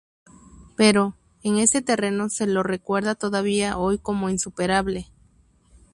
[0.77, 5.05] Pero, en este terreno, se lo recuerda todavía hoy como insuperable.